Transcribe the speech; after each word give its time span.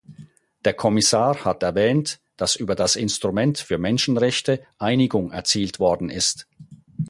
Der 0.65 0.73
Kommissar 0.73 1.45
hat 1.45 1.61
erwähnt, 1.61 2.21
dass 2.35 2.55
über 2.55 2.73
das 2.73 2.95
Instrument 2.95 3.59
für 3.59 3.77
Menschenrechte 3.77 4.65
Einigung 4.79 5.29
erzielt 5.31 5.79
worden 5.79 6.09
ist. 6.09 6.47